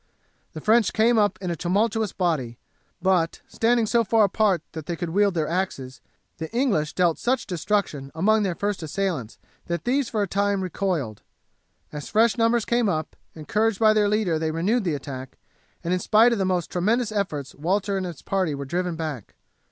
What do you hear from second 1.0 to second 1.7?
up in a